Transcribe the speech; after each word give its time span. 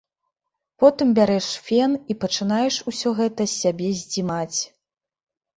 Потым 0.83 1.07
бярэш 1.19 1.49
фен 1.67 1.91
і 2.13 2.17
пачынаеш 2.23 2.75
усё 2.93 3.09
гэта 3.21 3.41
з 3.47 3.53
сябе 3.65 3.89
здзімаць. 4.01 4.59